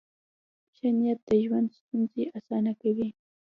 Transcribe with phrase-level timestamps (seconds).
[0.75, 3.09] ښه نیت د ژوند ستونزې اسانه کوي.